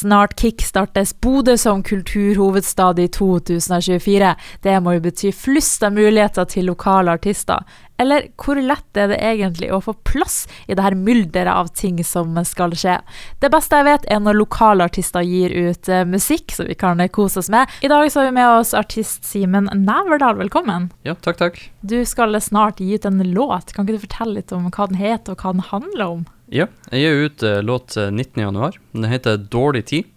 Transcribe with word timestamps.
Snart 0.00 0.36
kickstartes 0.40 1.20
Bodø 1.20 1.58
som 1.58 1.82
kulturhovedstad 1.82 2.98
i 2.98 3.08
2024. 3.12 4.30
Det 4.62 4.76
må 4.80 4.94
jo 4.96 5.02
bety 5.04 5.32
flust 5.36 5.82
av 5.84 5.92
muligheter 5.92 6.46
til 6.48 6.70
lokale 6.70 7.12
artister. 7.18 7.66
Eller 8.00 8.30
hvor 8.40 8.56
lett 8.56 8.96
er 8.96 9.10
det 9.12 9.18
egentlig 9.20 9.68
å 9.68 9.82
få 9.84 9.92
plass 10.08 10.46
i 10.64 10.72
det 10.72 10.86
her 10.86 10.96
mylderet 10.96 11.52
av 11.52 11.68
ting 11.76 12.00
som 12.06 12.32
skal 12.48 12.72
skje? 12.72 12.96
Det 13.44 13.52
beste 13.52 13.76
jeg 13.76 13.88
vet, 13.90 14.08
er 14.08 14.24
når 14.24 14.40
lokale 14.40 14.88
artister 14.88 15.26
gir 15.26 15.52
ut 15.52 15.92
uh, 15.92 16.06
musikk, 16.08 16.56
som 16.56 16.70
vi 16.70 16.78
kan 16.80 17.04
kose 17.12 17.42
oss 17.42 17.52
med. 17.52 17.68
I 17.84 17.92
dag 17.92 18.08
så 18.08 18.22
har 18.22 18.30
vi 18.30 18.38
med 18.40 18.56
oss 18.56 18.72
artist 18.72 19.28
Simen 19.28 19.68
Næverdal, 19.84 20.40
velkommen. 20.40 20.88
Ja, 21.04 21.12
takk, 21.12 21.42
takk. 21.44 21.64
Du 21.84 21.98
skal 22.08 22.40
snart 22.40 22.80
gi 22.80 22.94
ut 22.96 23.04
en 23.04 23.20
låt. 23.34 23.76
Kan 23.76 23.84
ikke 23.84 24.00
du 24.00 24.06
fortelle 24.08 24.40
litt 24.40 24.56
om 24.56 24.72
hva 24.72 24.88
den 24.88 25.02
heter, 25.02 25.36
og 25.36 25.44
hva 25.44 25.58
den 25.58 25.68
handler 25.68 26.06
om? 26.08 26.28
Ja, 26.50 26.66
jeg 26.90 27.04
gir 27.04 27.24
ut 27.26 27.42
uh, 27.46 27.60
låt 27.62 27.96
19.1. 27.96 28.78
Den 28.92 29.10
heter 29.10 29.38
'Dårlig 29.38 29.84
tid'. 29.86 30.10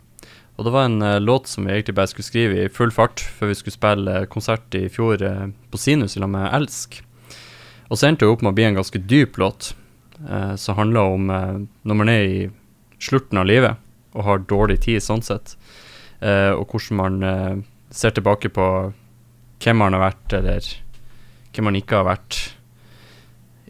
Og 0.57 0.65
det 0.65 0.73
var 0.73 0.85
en 0.85 1.01
uh, 1.01 1.21
låt 1.21 1.47
som 1.47 1.65
vi 1.65 1.73
egentlig 1.73 1.95
bare 1.95 2.09
skulle 2.09 2.25
skrive 2.25 2.63
i 2.63 2.69
full 2.69 2.91
fart 2.91 3.21
før 3.21 3.51
vi 3.51 3.57
skulle 3.57 3.77
spille 3.77 4.25
konsert 4.25 4.75
i 4.75 4.89
fjor 4.89 5.21
på 5.69 5.77
Sinus 5.77 6.17
lag 6.17 6.29
med 6.29 6.49
Elsk. 6.53 7.03
Og 7.93 7.99
så 7.99 8.07
endte 8.09 8.25
det 8.25 8.33
opp 8.33 8.41
med 8.41 8.53
å 8.53 8.57
bli 8.57 8.65
en 8.65 8.79
ganske 8.79 8.99
dyp 9.05 9.37
låt, 9.37 9.73
eh, 10.25 10.55
som 10.57 10.77
handler 10.79 11.13
om 11.13 11.29
eh, 11.29 11.59
når 11.85 11.99
man 11.99 12.09
er 12.09 12.23
i 12.25 12.39
slutten 12.97 13.37
av 13.37 13.45
livet 13.45 13.77
og 14.13 14.25
har 14.27 14.45
dårlig 14.49 14.79
tid 14.85 15.03
sånn 15.03 15.21
sett, 15.25 15.55
eh, 16.21 16.51
og 16.53 16.69
hvordan 16.69 16.97
man 16.97 17.23
eh, 17.27 17.61
ser 17.93 18.15
tilbake 18.15 18.49
på 18.53 18.67
hvem 19.63 19.79
man 19.79 19.93
har 19.93 20.07
vært, 20.07 20.35
eller 20.39 20.69
hvem 21.53 21.69
man 21.69 21.77
ikke 21.77 22.01
har 22.01 22.09
vært. 22.09 22.39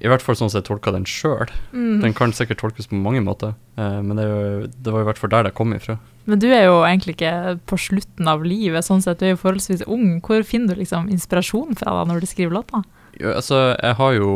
I 0.02 0.09
hvert 0.09 0.23
fall 0.25 0.35
sånn 0.35 0.49
som 0.49 0.57
jeg 0.57 0.65
tolka 0.67 0.91
den 0.95 1.05
sjøl. 1.05 1.52
Mm. 1.71 2.02
Den 2.02 2.15
kan 2.17 2.33
sikkert 2.33 2.63
tolkes 2.63 2.89
på 2.89 2.97
mange 2.97 3.21
måter, 3.21 3.53
eh, 3.77 3.99
men 4.02 4.17
det, 4.17 4.25
jo, 4.25 4.39
det, 4.73 4.93
var 4.93 5.03
i 5.03 5.07
hvert 5.09 5.21
fall 5.21 5.31
der 5.35 5.47
det 5.47 5.53
kom 5.57 5.75
ifra. 5.75 5.99
Men 6.25 6.41
du 6.41 6.47
er 6.49 6.66
jo 6.66 6.79
egentlig 6.81 7.13
ikke 7.17 7.59
på 7.69 7.77
slutten 7.77 8.29
av 8.31 8.45
livet, 8.47 8.85
sånn 8.88 9.03
sett. 9.05 9.19
Du 9.21 9.27
er 9.27 9.35
jo 9.35 9.41
forholdsvis 9.43 9.85
ung. 9.85 10.17
Hvor 10.25 10.41
finner 10.47 10.73
du 10.73 10.81
liksom 10.81 11.11
inspirasjon 11.14 11.77
fra 11.77 11.94
da 11.99 12.08
når 12.09 12.23
du 12.23 12.30
skriver 12.31 12.58
låter? 12.58 12.86
Jo, 13.19 13.36
altså, 13.36 13.66
jeg 13.77 13.99
har 13.99 14.16
jo 14.19 14.30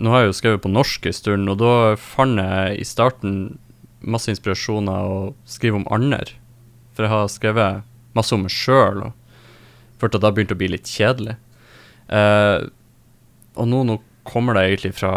Nå 0.00 0.08
har 0.08 0.22
jeg 0.22 0.30
jo 0.30 0.36
skrevet 0.38 0.62
på 0.64 0.70
norsk 0.72 1.04
en 1.04 1.14
stund, 1.14 1.50
og 1.52 1.58
da 1.60 1.72
fant 2.00 2.40
jeg 2.40 2.78
i 2.80 2.84
starten 2.88 3.34
masse 4.00 4.30
inspirasjon 4.32 4.88
av 4.88 5.10
å 5.10 5.18
skrive 5.44 5.82
om 5.82 5.84
andre. 5.92 6.22
For 6.96 7.04
jeg 7.04 7.12
har 7.12 7.28
skrevet 7.28 7.90
masse 8.16 8.32
om 8.32 8.40
meg 8.46 8.54
sjøl, 8.54 9.02
og 9.04 10.00
følte 10.00 10.16
at 10.16 10.24
det 10.24 10.32
begynte 10.36 10.56
å 10.56 10.60
bli 10.62 10.70
litt 10.72 10.88
kjedelig. 10.88 11.36
Eh, 12.08 12.64
og 13.52 13.68
nå, 13.68 13.82
nå, 13.88 13.98
kommer 14.28 14.54
det 14.54 14.66
egentlig 14.68 14.94
fra 14.98 15.12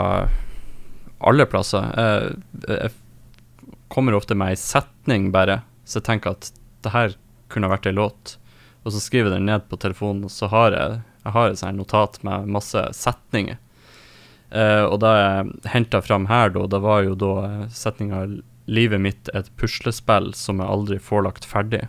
alle 1.26 1.46
plasser. 1.50 1.90
Jeg, 1.96 2.38
jeg 2.68 3.76
kommer 3.94 4.18
ofte 4.18 4.38
med 4.38 4.54
ei 4.54 4.60
setning, 4.60 5.30
bare, 5.34 5.62
så 5.86 6.00
jeg 6.00 6.10
tenker 6.10 6.36
at 6.36 6.52
det 6.86 6.94
her 6.94 7.16
kunne 7.54 7.70
vært 7.72 7.88
ei 7.90 7.96
låt. 7.96 8.38
Og 8.86 8.94
så 8.94 9.02
skriver 9.02 9.32
jeg 9.32 9.40
den 9.40 9.50
ned 9.50 9.68
på 9.70 9.80
telefonen, 9.82 10.26
og 10.28 10.34
så 10.34 10.50
har 10.52 10.76
jeg 10.76 11.04
jeg 11.26 11.34
har 11.34 11.50
et 11.50 11.58
sånt 11.60 11.80
notat 11.80 12.20
med 12.26 12.50
masse 12.54 12.82
setninger. 12.94 13.58
Uh, 14.54 14.86
og 14.86 15.00
da 15.02 15.14
jeg 15.18 15.72
henta 15.74 16.02
fram 16.06 16.28
her, 16.30 16.52
da, 16.54 16.68
det 16.70 16.80
var 16.84 17.02
jo 17.04 17.16
da 17.18 17.32
eh, 17.48 17.64
setninga 17.74 18.28
'Livet 18.66 19.02
mitt 19.02 19.30
et 19.38 19.50
puslespill 19.62 20.32
som 20.34 20.62
jeg 20.62 20.70
aldri 20.70 20.98
får 21.02 21.26
lagt 21.26 21.46
ferdig'. 21.46 21.86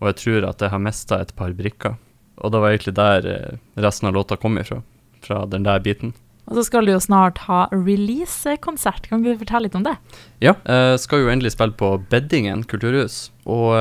Og 0.00 0.08
jeg 0.10 0.16
tror 0.22 0.46
at 0.48 0.62
jeg 0.62 0.72
har 0.72 0.82
mista 0.82 1.18
et 1.20 1.34
par 1.38 1.52
brikker. 1.54 1.94
Og 2.42 2.52
det 2.52 2.62
var 2.62 2.74
egentlig 2.74 2.94
der 2.94 3.58
resten 3.78 4.08
av 4.08 4.14
låta 4.14 4.36
kom 4.36 4.58
ifra. 4.58 4.80
Fra 5.22 5.44
den 5.46 5.62
der 5.62 5.78
biten. 5.80 6.14
Og 6.46 6.58
så 6.58 6.66
skal 6.68 6.86
du 6.86 6.92
jo 6.92 7.02
snart 7.02 7.42
ha 7.48 7.64
release-konsert. 7.72 9.08
Kan 9.10 9.24
du 9.24 9.32
fortelle 9.34 9.66
litt 9.66 9.78
om 9.78 9.86
det? 9.86 9.96
Ja, 10.38 10.54
jeg 10.62 10.96
uh, 10.96 10.98
skal 11.02 11.24
jo 11.24 11.32
endelig 11.32 11.56
spille 11.56 11.74
på 11.78 11.96
Beddingen 12.10 12.62
kulturhus. 12.70 13.30
Og 13.46 13.74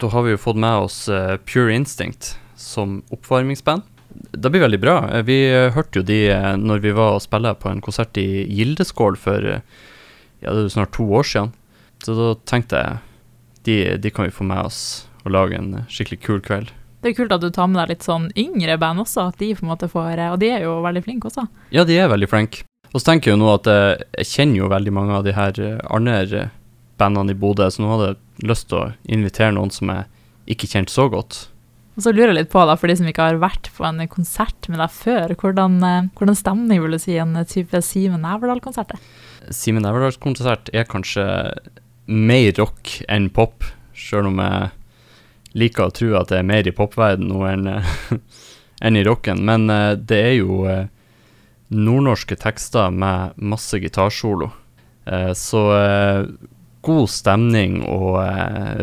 da 0.00 0.10
har 0.12 0.24
vi 0.24 0.32
jo 0.32 0.40
fått 0.40 0.60
med 0.60 0.88
oss 0.88 1.02
Pure 1.48 1.74
Instinct 1.74 2.36
som 2.56 3.02
oppvarmingsband 3.12 3.84
det 4.30 4.50
blir 4.50 4.64
veldig 4.64 4.80
bra. 4.80 4.96
Eh, 5.12 5.24
vi 5.26 5.38
eh, 5.50 5.70
hørte 5.74 6.00
jo 6.00 6.06
de 6.06 6.20
eh, 6.32 6.54
når 6.58 6.82
vi 6.84 6.94
var 6.96 7.16
og 7.16 7.24
spilte 7.24 7.54
på 7.60 7.70
en 7.70 7.82
konsert 7.84 8.18
i 8.20 8.44
Gildeskål 8.46 9.18
for 9.20 9.46
ja, 9.48 10.52
det 10.54 10.64
er 10.64 10.72
snart 10.72 10.94
to 10.96 11.06
år 11.18 11.26
siden. 11.26 11.54
Så 12.04 12.14
da 12.14 12.32
tenkte 12.46 12.82
jeg 12.82 12.98
de, 13.66 13.78
de 13.98 14.12
kan 14.14 14.28
vi 14.28 14.34
få 14.34 14.46
med 14.46 14.70
oss 14.70 14.80
og 15.24 15.32
lage 15.34 15.58
en 15.58 15.84
skikkelig 15.90 16.20
kul 16.24 16.42
kveld. 16.44 16.70
Det 16.98 17.12
er 17.12 17.16
kult 17.18 17.34
at 17.34 17.44
du 17.44 17.50
tar 17.54 17.68
med 17.70 17.78
deg 17.82 17.92
litt 17.92 18.06
sånn 18.06 18.26
yngre 18.38 18.74
band 18.80 19.04
også, 19.04 19.28
at 19.30 19.38
de 19.38 19.52
på 19.54 19.62
en 19.62 19.70
måte 19.70 19.90
får 19.90 20.18
Og 20.32 20.38
de 20.42 20.50
er 20.50 20.64
jo 20.66 20.80
veldig 20.82 21.04
flinke 21.04 21.30
også. 21.30 21.46
Ja, 21.74 21.84
de 21.86 21.98
er 21.98 22.10
veldig 22.10 22.28
flinke. 22.30 22.64
Og 22.92 23.00
så 23.00 23.10
tenker 23.10 23.30
jeg 23.30 23.36
jo 23.36 23.42
nå 23.44 23.52
at 23.52 23.68
jeg, 23.68 24.08
jeg 24.18 24.30
kjenner 24.32 24.62
jo 24.62 24.72
veldig 24.72 24.94
mange 24.96 25.18
av 25.18 25.26
de 25.26 25.34
her 25.36 25.60
andre 25.92 26.48
bandene 26.98 27.34
i 27.34 27.38
Bodø, 27.38 27.68
så 27.70 27.84
nå 27.84 27.92
hadde 27.92 28.08
jeg 28.10 28.48
lyst 28.50 28.68
til 28.70 28.80
å 28.80 28.88
invitere 29.06 29.54
noen 29.54 29.70
som 29.74 29.92
jeg 29.92 30.08
ikke 30.56 30.70
kjente 30.72 30.94
så 30.94 31.06
godt. 31.12 31.44
Og 31.98 32.04
så 32.04 32.12
lurer 32.14 32.30
jeg 32.30 32.38
litt 32.38 32.52
på, 32.52 32.62
da, 32.62 32.76
for 32.78 32.90
de 32.90 32.94
som 32.98 33.08
ikke 33.10 33.24
har 33.26 33.40
vært 33.42 33.70
på 33.74 33.82
en 33.86 33.98
konsert 34.10 34.68
med 34.70 34.78
deg 34.78 34.92
før, 34.94 35.34
hvordan, 35.40 35.78
eh, 35.82 36.10
hvordan 36.18 36.38
stemning 36.38 36.82
vil 36.82 36.94
du 36.94 37.00
si 37.02 37.16
en 37.18 37.34
type 37.50 37.82
Simen 37.82 38.22
Neverdal-konsert 38.22 38.94
er? 38.94 39.02
Simen 39.54 39.82
Næverdal-konsert 39.82 40.70
er 40.70 40.86
kanskje 40.86 41.26
mer 42.06 42.52
rock 42.60 43.00
enn 43.10 43.26
pop, 43.34 43.66
sjøl 43.98 44.30
om 44.30 44.38
jeg 44.44 44.70
liker 45.56 45.88
å 45.88 45.94
tro 45.94 46.14
at 46.18 46.32
det 46.32 46.40
er 46.40 46.48
mer 46.48 46.68
i 46.68 46.74
popverdenen 46.74 47.32
nå 47.32 47.44
enn, 47.48 47.68
en 48.86 48.98
i 48.98 49.04
rocken. 49.06 49.44
Men 49.48 49.68
eh, 49.72 49.92
det 49.96 50.20
er 50.30 50.34
jo 50.38 50.62
eh, 50.68 50.88
nordnorske 51.68 52.36
tekster 52.40 52.90
med 52.94 53.36
masse 53.36 53.80
gitarsolo. 53.80 54.52
Så 55.08 55.60
god 56.84 57.06
stemning 57.08 57.78
og 57.88 58.18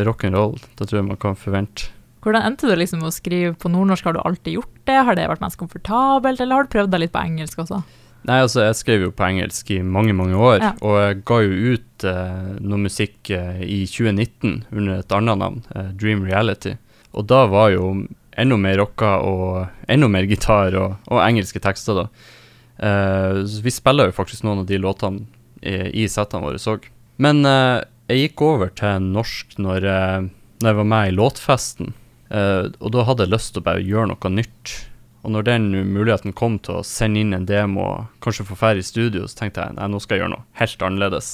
rock'n'roll, 0.08 0.56
det 0.74 0.88
tror 0.88 0.98
jeg 0.98 1.06
man 1.06 1.20
kan 1.22 1.38
forvente. 1.38 1.86
Hvordan 2.26 2.42
endte 2.48 2.66
du 2.66 2.74
liksom 2.74 3.04
å 3.06 3.12
skrive 3.14 3.52
på 3.54 3.70
nordnorsk? 3.70 4.08
Har 4.08 4.16
du 4.16 4.24
alltid 4.26 4.56
gjort 4.56 4.80
det? 4.90 4.96
Har 5.06 5.14
det 5.14 5.28
vært 5.30 5.44
mest 5.44 5.60
komfortabelt, 5.60 6.40
eller 6.42 6.58
har 6.58 6.66
du 6.66 6.72
prøvd 6.72 6.90
deg 6.90 7.04
litt 7.04 7.14
på 7.14 7.22
engelsk 7.22 7.62
også? 7.62 7.78
Nei, 8.26 8.40
altså 8.42 8.64
jeg 8.64 8.78
skrev 8.80 9.04
jo 9.06 9.12
på 9.14 9.26
engelsk 9.26 9.70
i 9.70 9.80
mange, 9.84 10.14
mange 10.16 10.34
år, 10.34 10.58
ja. 10.58 10.72
og 10.82 10.96
jeg 10.98 11.18
ga 11.28 11.40
jo 11.44 11.74
ut 11.76 12.06
eh, 12.10 12.48
noe 12.58 12.80
musikk 12.82 13.30
eh, 13.30 13.60
i 13.62 13.82
2019 13.86 14.64
under 14.72 14.96
et 14.96 15.14
annet 15.14 15.42
navn, 15.42 15.60
eh, 15.76 15.92
Dream 15.94 16.24
Reality. 16.26 16.74
Og 17.14 17.28
da 17.30 17.44
var 17.50 17.70
jo 17.74 17.92
enda 18.36 18.58
mer 18.60 18.80
rocka 18.80 19.18
og 19.24 19.90
enda 19.92 20.08
mer 20.10 20.26
gitar 20.28 20.74
og, 20.76 20.96
og 21.06 21.22
engelske 21.22 21.62
tekster, 21.62 22.02
da. 22.02 22.34
Eh, 22.78 23.44
vi 23.62 23.72
spiller 23.72 24.10
jo 24.10 24.16
faktisk 24.16 24.44
noen 24.44 24.64
av 24.64 24.68
de 24.68 24.80
låtene 24.80 25.24
i, 25.62 26.04
i 26.04 26.08
settene 26.10 26.44
våre 26.44 26.60
òg. 26.60 26.90
Men 27.22 27.44
eh, 27.48 27.84
jeg 28.10 28.26
gikk 28.26 28.44
over 28.44 28.74
til 28.76 29.06
norsk 29.14 29.56
når, 29.62 29.86
eh, 29.88 30.26
når 30.60 30.70
jeg 30.70 30.80
var 30.82 30.90
med 30.92 31.08
i 31.08 31.16
låtfesten. 31.16 31.94
Og 32.26 32.88
da 32.90 33.04
hadde 33.06 33.22
jeg 33.22 33.30
lyst 33.30 33.52
til 33.54 33.62
å 33.62 33.66
bare 33.68 33.84
gjøre 33.86 34.10
noe 34.10 34.30
nytt. 34.34 34.70
Og 35.26 35.32
når 35.34 35.42
den 35.42 35.64
muligheten 35.90 36.34
kom 36.38 36.60
til 36.62 36.78
å 36.78 36.86
sende 36.86 37.18
inn 37.18 37.34
en 37.34 37.48
demo 37.48 37.82
og 37.82 38.22
kanskje 38.22 38.46
få 38.46 38.54
ferdig 38.60 38.84
i 38.84 38.86
studio, 38.86 39.24
så 39.26 39.40
tenkte 39.40 39.64
jeg 39.64 39.74
nei, 39.74 39.88
nå 39.90 39.98
skal 39.98 40.14
jeg 40.14 40.22
gjøre 40.22 40.34
noe 40.36 40.46
helt 40.60 40.84
annerledes. 40.86 41.30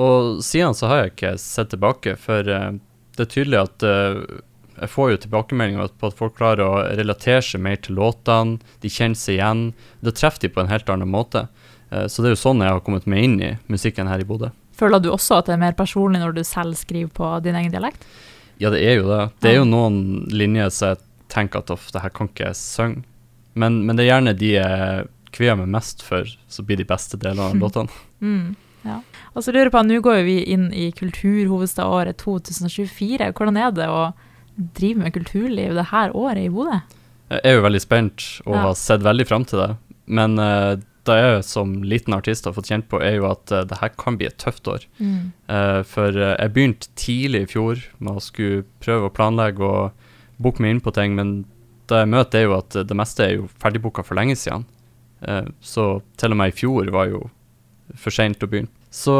Og 0.00 0.40
siden 0.42 0.72
så 0.74 0.88
har 0.88 1.02
jeg 1.02 1.12
ikke 1.12 1.34
sett 1.42 1.70
tilbake, 1.74 2.16
for 2.18 2.48
uh, 2.48 2.72
det 3.14 3.26
er 3.26 3.30
tydelig 3.34 3.60
at 3.60 3.84
uh, 3.84 4.22
jeg 4.80 4.90
får 4.94 5.12
jo 5.12 5.20
tilbakemeldinger 5.26 5.92
på 6.00 6.08
at 6.08 6.16
folk 6.16 6.38
klarer 6.40 6.64
å 6.64 6.80
relatere 6.96 7.44
seg 7.44 7.62
mer 7.68 7.76
til 7.84 8.00
låtene, 8.00 8.56
de 8.80 8.90
kjenner 8.90 9.20
seg 9.20 9.36
igjen. 9.36 9.62
Det 10.00 10.16
treffer 10.16 10.46
de 10.46 10.54
på 10.56 10.64
en 10.64 10.72
helt 10.72 10.88
annen 10.90 11.12
måte. 11.12 11.44
så 12.10 12.24
det 12.24 12.32
er 12.32 12.34
jo 12.34 12.40
sånn 12.40 12.64
jeg 12.64 12.74
har 12.74 12.82
kommet 12.82 13.06
meg 13.06 13.22
inn 13.28 13.36
i 13.38 13.52
musikken 13.70 14.08
her 14.10 14.18
i 14.18 14.26
Bodø. 14.26 14.48
Føler 14.74 14.98
du 14.98 15.12
også 15.12 15.38
at 15.38 15.46
det 15.46 15.54
er 15.54 15.62
mer 15.62 15.76
personlig 15.78 16.18
når 16.24 16.34
du 16.34 16.42
selv 16.48 16.74
skriver 16.74 17.12
på 17.14 17.28
din 17.44 17.54
egen 17.54 17.70
dialekt? 17.70 18.02
Ja, 18.58 18.72
det 18.74 18.82
er 18.82 18.98
jo 18.98 19.06
det. 19.12 19.22
Det 19.44 19.52
er 19.52 19.60
jo 19.60 19.68
noen 19.68 20.24
linjer 20.32 20.74
som 20.74 20.94
jeg 20.94 21.04
tenker 21.30 21.62
at 21.62 21.70
det 21.70 22.02
her 22.02 22.14
kan 22.16 22.32
ikke 22.32 22.48
jeg 22.48 22.58
synge. 22.58 23.04
Men, 23.54 23.82
men, 23.86 23.96
det 23.96 24.04
er 24.04 24.12
gjerne 24.12 24.36
de 24.38 24.52
jeg 24.56 25.08
kvier 25.34 25.58
meg 25.58 25.70
mest 25.74 26.02
for, 26.06 26.28
som 26.50 26.66
blir 26.66 26.78
de 26.78 26.86
beste 26.88 27.18
delene 27.20 27.50
av 27.50 27.58
låtene. 27.62 28.02
Mm, 28.22 28.54
ja. 28.86 29.00
Og 29.34 29.42
så 29.42 29.54
lurer 29.54 29.68
jeg 29.68 29.74
på, 29.74 29.82
Nå 29.86 30.00
går 30.04 30.22
vi 30.26 30.38
inn 30.54 30.68
i 30.74 30.90
kulturhovedstadåret 30.94 32.20
2024. 32.22 33.32
Hvordan 33.34 33.60
er 33.60 33.74
det 33.74 33.90
å 33.90 34.04
drive 34.54 35.02
med 35.02 35.14
kulturliv 35.16 35.74
det 35.74 35.88
her 35.90 36.14
året 36.14 36.46
i 36.46 36.52
Bodø? 36.52 36.78
Jeg 37.32 37.40
er 37.48 37.56
jo 37.56 37.64
veldig 37.64 37.82
spent 37.82 38.26
og 38.44 38.54
ja. 38.54 38.66
har 38.68 38.76
sett 38.78 39.02
veldig 39.02 39.26
fram 39.26 39.46
til 39.48 39.62
det. 39.62 39.70
Men 40.04 40.36
uh, 40.38 40.76
det 41.08 41.16
jeg 41.18 41.40
som 41.48 41.72
liten 41.84 42.14
artist 42.16 42.46
har 42.46 42.54
fått 42.56 42.70
kjent 42.70 42.86
på, 42.90 43.00
er 43.02 43.18
jo 43.18 43.28
at 43.30 43.50
uh, 43.52 43.64
det 43.68 43.80
her 43.80 43.92
kan 44.00 44.18
bli 44.20 44.28
et 44.28 44.38
tøft 44.40 44.68
år. 44.70 44.84
Mm. 45.00 45.32
Uh, 45.48 45.80
for 45.88 46.14
uh, 46.14 46.34
jeg 46.36 46.54
begynte 46.54 46.92
tidlig 47.00 47.44
i 47.44 47.50
fjor 47.56 47.82
med 47.98 48.20
å 48.20 48.24
skulle 48.24 48.64
prøve 48.84 49.08
å 49.08 49.14
planlegge 49.14 49.64
og 49.64 50.06
booke 50.42 50.62
meg 50.62 50.76
inn 50.76 50.84
på 50.84 50.94
ting, 50.94 51.16
men 51.18 51.34
det 51.90 52.00
jeg 52.02 52.10
møter, 52.10 52.38
er 52.40 52.48
jo 52.48 52.56
at 52.56 52.76
det 52.88 52.96
meste 52.96 53.24
er 53.24 53.36
jo 53.38 53.48
ferdigbooka 53.62 54.04
for 54.06 54.18
lenge 54.18 54.36
siden. 54.40 54.66
så 55.60 56.02
til 56.20 56.32
og 56.32 56.36
med 56.36 56.52
i 56.52 56.56
fjor 56.56 56.90
var 56.92 57.06
jo 57.08 57.22
for 57.96 58.12
seint 58.12 58.42
å 58.42 58.48
begynne. 58.50 58.72
Så, 58.90 59.14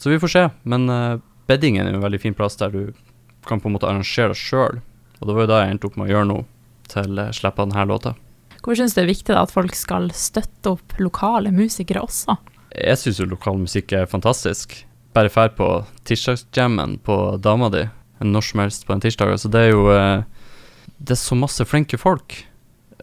så, 0.00 0.10
vi 0.10 0.18
får 0.18 0.32
se. 0.32 0.44
Men 0.64 0.88
beddingen 1.46 1.86
er 1.86 1.92
jo 1.92 2.00
en 2.00 2.06
veldig 2.06 2.20
fin 2.22 2.36
plass 2.36 2.56
der 2.56 2.72
du 2.72 2.94
kan 3.48 3.60
på 3.60 3.68
en 3.68 3.76
måte 3.76 3.88
arrangere 3.88 4.32
deg 4.32 4.40
sjøl. 4.40 4.80
Og 5.18 5.28
det 5.28 5.34
var 5.34 5.44
jo 5.44 5.50
da 5.50 5.60
jeg 5.62 5.74
endte 5.74 5.88
opp 5.88 5.98
med 5.98 6.08
å 6.08 6.12
gjøre 6.12 6.30
noe 6.30 6.46
til 6.88 7.20
å 7.20 7.28
slippe 7.36 7.64
denne 7.64 7.86
låta. 7.88 8.14
Hvorfor 8.58 8.80
syns 8.80 8.94
du 8.94 8.98
det 8.98 9.04
er 9.04 9.12
viktig 9.12 9.36
at 9.38 9.54
folk 9.54 9.76
skal 9.78 10.10
støtte 10.16 10.74
opp 10.74 10.96
lokale 11.00 11.52
musikere 11.54 12.02
også? 12.04 12.36
Jeg 12.74 13.00
syns 13.00 13.20
jo 13.22 13.28
lokal 13.30 13.60
musikk 13.60 13.94
er 13.96 14.10
fantastisk. 14.10 14.74
Bare 15.16 15.30
fær 15.32 15.54
på 15.56 15.68
tirsdagsjammen 16.08 16.98
på 17.06 17.16
dama 17.42 17.70
di, 17.72 17.86
når 18.20 18.44
som 18.44 18.62
helst 18.64 18.84
på 18.86 18.94
en 18.94 19.02
tirsdag. 19.04 19.36
Så 19.40 19.50
det 19.52 19.68
er 19.68 19.72
jo 19.72 19.86
Det 20.98 21.14
er 21.14 21.20
så 21.20 21.38
masse 21.38 21.64
flinke 21.68 21.98
folk, 22.00 22.40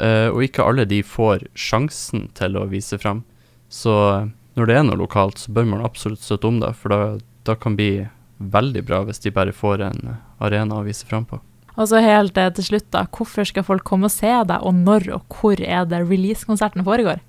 uh, 0.02 0.30
og 0.34 0.44
ikke 0.44 0.66
alle 0.66 0.86
de 0.90 1.02
får 1.06 1.48
sjansen 1.56 2.28
til 2.38 2.60
å 2.60 2.68
vise 2.72 3.00
frem. 3.02 3.24
Så 3.72 3.96
når 4.56 4.70
det 4.70 4.78
er 4.78 4.86
noe 4.88 5.00
lokalt, 5.00 5.40
så 5.42 5.52
bør 5.56 5.68
man 5.72 5.86
absolutt 5.86 6.24
støtte 6.24 6.52
om 6.52 6.62
det, 6.64 6.74
for 6.80 6.94
da, 6.94 7.00
da 7.48 7.58
kan 7.60 7.76
det 7.76 7.82
bli 7.82 7.92
veldig 8.56 8.84
bra 8.88 9.02
hvis 9.08 9.22
de 9.24 9.32
bare 9.36 9.56
får 9.56 9.84
en 9.86 10.16
arena 10.44 10.80
å 10.80 10.86
vise 10.86 11.08
frem 11.08 11.26
på. 11.28 11.40
Og 11.76 11.90
så 11.92 12.00
helt 12.00 12.36
til 12.36 12.64
slutt, 12.64 12.88
da. 12.96 13.04
Hvorfor 13.12 13.48
skal 13.48 13.66
folk 13.68 13.84
komme 13.88 14.08
og 14.08 14.14
se 14.14 14.32
deg, 14.32 14.64
og 14.64 14.76
når 14.76 15.10
og 15.18 15.40
hvor 15.40 15.60
er 15.60 15.88
det 15.92 16.06
releasekonserten 16.08 16.86
foregår? 16.88 17.20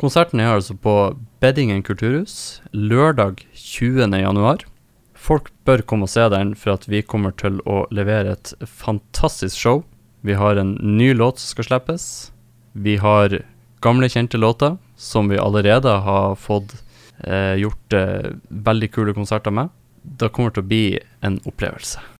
Konserten 0.00 0.40
er 0.40 0.54
altså 0.54 0.74
på 0.74 1.14
Beddingen 1.42 1.82
kulturhus 1.84 2.62
lørdag 2.72 3.44
20. 3.52 4.08
januar. 4.16 4.64
Folk 5.12 5.52
bør 5.68 5.84
komme 5.86 6.08
og 6.08 6.10
se 6.10 6.24
den, 6.32 6.56
for 6.58 6.74
at 6.74 6.88
vi 6.90 7.04
kommer 7.04 7.36
til 7.36 7.60
å 7.68 7.84
levere 7.94 8.32
et 8.34 8.54
fantastisk 8.64 9.60
show. 9.60 9.84
Vi 10.22 10.34
har 10.38 10.56
en 10.56 10.72
ny 10.72 11.14
låt 11.14 11.38
som 11.38 11.50
skal 11.50 11.64
slippes. 11.64 12.32
Vi 12.72 12.96
har 12.96 13.40
gamle, 13.82 14.08
kjente 14.08 14.38
låter 14.38 14.76
som 14.96 15.28
vi 15.28 15.38
allerede 15.38 15.90
har 15.90 16.36
fått 16.38 16.76
eh, 17.18 17.54
gjort 17.58 17.92
eh, 17.92 18.30
veldig 18.48 18.92
kule 18.94 19.14
konserter 19.14 19.50
med. 19.50 19.74
Det 20.02 20.30
kommer 20.30 20.54
til 20.54 20.62
å 20.62 20.70
bli 20.70 20.84
en 21.26 21.40
opplevelse. 21.42 22.02